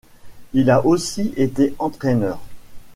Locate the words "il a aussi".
0.53-1.31